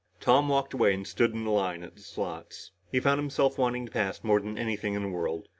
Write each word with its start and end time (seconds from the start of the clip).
Tom 0.19 0.49
walked 0.49 0.73
away 0.73 0.95
and 0.95 1.05
stood 1.05 1.31
in 1.31 1.43
the 1.43 1.51
line 1.51 1.83
at 1.83 1.95
the 1.95 2.01
slots. 2.01 2.71
He 2.91 2.99
found 2.99 3.19
himself 3.19 3.59
wanting 3.59 3.85
to 3.85 3.91
pass 3.91 4.23
more 4.23 4.39
than 4.41 4.57
anything 4.57 4.95
in 4.95 5.03
the 5.03 5.09
world. 5.09 5.47